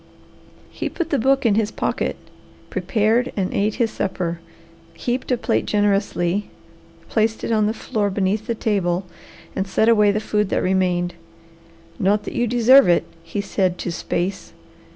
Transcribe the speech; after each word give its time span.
He 0.71 0.89
put 0.89 1.11
the 1.11 1.19
book 1.19 1.45
in 1.45 1.53
his 1.53 1.69
pocket, 1.69 2.15
prepared 2.71 3.31
and 3.37 3.53
ate 3.53 3.75
his 3.75 3.91
supper, 3.91 4.39
heaped 4.95 5.31
a 5.31 5.37
plate 5.37 5.67
generously, 5.67 6.49
placed 7.07 7.43
it 7.43 7.51
on 7.51 7.67
the 7.67 7.73
floor 7.75 8.09
beneath 8.09 8.47
the 8.47 8.55
table, 8.55 9.05
and 9.55 9.67
set 9.67 9.87
away 9.87 10.09
the 10.11 10.19
food 10.19 10.49
that 10.49 10.63
remained. 10.63 11.13
"Not 11.99 12.23
that 12.23 12.33
you 12.33 12.47
deserve 12.47 12.87
it," 12.89 13.03
he 13.21 13.41
said 13.41 13.77
to 13.77 13.91
space. 13.91 14.53